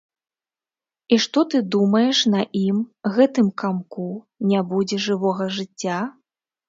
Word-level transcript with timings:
І 1.17 1.17
што 1.25 1.43
ты 1.51 1.57
думаеш, 1.75 2.17
на 2.35 2.41
ім, 2.63 2.77
гэтым 3.17 3.53
камку, 3.63 4.09
не 4.53 4.59
будзе 4.73 5.03
жывога 5.09 5.43
жыцця? 5.59 5.99